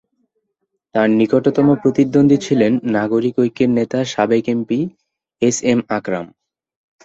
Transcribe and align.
তার 0.95 1.07
নিকটতম 1.19 1.67
প্রতিদ্বন্দ্বী 1.81 2.37
ছিলেন 2.37 2.71
নাগরিক 2.95 3.35
ঐক্যের 3.39 3.69
নেতা 3.77 3.99
সাবেক 4.13 4.45
এমপি 4.47 4.79
এস 5.41 5.57
এম 5.63 5.79
আকরাম। 5.97 6.25